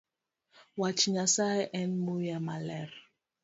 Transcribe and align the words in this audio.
Wach 0.79 1.01
Nyasaye 1.13 1.63
en 1.79 1.89
muya 2.05 2.37
maler 2.47 2.89